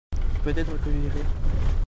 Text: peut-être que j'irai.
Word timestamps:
peut-être 0.43 0.73
que 0.83 0.89
j'irai. 0.89 1.21